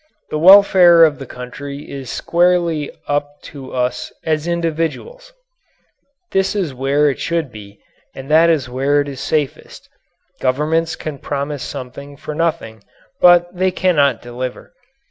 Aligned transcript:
The 0.31 0.39
welfare 0.39 1.05
of 1.05 1.19
the 1.19 1.27
country 1.27 1.87
is 1.87 2.09
squarely 2.09 2.89
up 3.07 3.39
to 3.43 3.71
us 3.71 4.11
as 4.23 4.47
individuals. 4.47 5.31
That 6.31 6.55
is 6.55 6.73
where 6.73 7.07
it 7.11 7.19
should 7.19 7.51
be 7.51 7.77
and 8.15 8.27
that 8.27 8.49
is 8.49 8.67
where 8.67 8.99
it 9.01 9.07
is 9.07 9.19
safest. 9.19 9.89
Governments 10.39 10.95
can 10.95 11.19
promise 11.19 11.61
something 11.61 12.17
for 12.17 12.33
nothing 12.33 12.83
but 13.21 13.55
they 13.55 13.69
cannot 13.69 14.23
deliver. 14.23 14.73